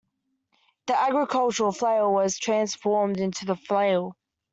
[0.87, 4.17] The agricultural flail was transformed into the flail.